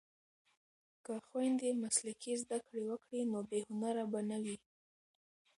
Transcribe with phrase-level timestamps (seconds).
[1.05, 4.57] که خویندې مسلکي زده کړې وکړي نو بې هنره به نه وي.